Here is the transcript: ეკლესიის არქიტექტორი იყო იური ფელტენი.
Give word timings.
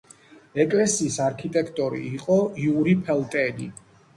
ეკლესიის 0.63 1.17
არქიტექტორი 1.25 2.01
იყო 2.15 2.39
იური 2.65 2.97
ფელტენი. 3.11 3.71